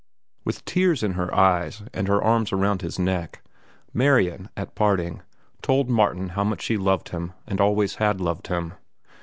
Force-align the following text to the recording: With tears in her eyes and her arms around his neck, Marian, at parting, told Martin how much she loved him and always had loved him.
With 0.43 0.65
tears 0.65 1.03
in 1.03 1.11
her 1.11 1.31
eyes 1.31 1.83
and 1.93 2.07
her 2.07 2.23
arms 2.23 2.51
around 2.51 2.81
his 2.81 2.97
neck, 2.97 3.43
Marian, 3.93 4.49
at 4.57 4.73
parting, 4.73 5.21
told 5.61 5.91
Martin 5.91 6.29
how 6.29 6.43
much 6.43 6.63
she 6.63 6.75
loved 6.75 7.09
him 7.09 7.33
and 7.45 7.61
always 7.61 7.93
had 8.01 8.19
loved 8.19 8.47
him. 8.47 8.73